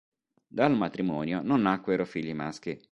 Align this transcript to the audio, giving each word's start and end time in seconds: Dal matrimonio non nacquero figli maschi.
Dal 0.47 0.75
matrimonio 0.75 1.43
non 1.43 1.61
nacquero 1.61 2.05
figli 2.07 2.33
maschi. 2.33 2.75